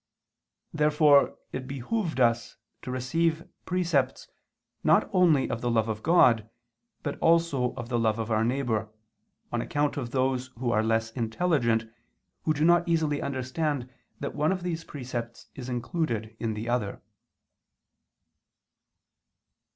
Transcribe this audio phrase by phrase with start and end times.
[0.73, 4.27] Therefore it behooved us to receive precepts
[4.83, 6.49] not only of the love of God
[7.03, 8.89] but also of the love of our neighbor,
[9.51, 11.83] on account of those who are less intelligent,
[12.45, 17.03] who do not easily understand that one of these precepts is included in the other.